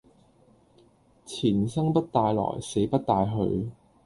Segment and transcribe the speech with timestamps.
[1.27, 3.69] 錢生不帶來死不帶去